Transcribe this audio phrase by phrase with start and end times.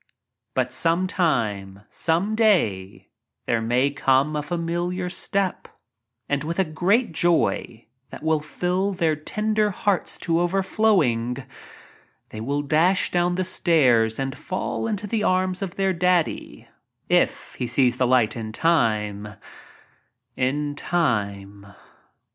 [0.55, 3.09] But some time— some day—
[3.45, 5.67] there may come a familiar step—
[6.27, 11.45] and with a great joy, that will fill their tender hearts to overflowing,
[12.29, 16.67] they will dash down the stairs and fall into the arms of their "Daddy"—
[17.07, 21.67] if he sees the light in time—in time.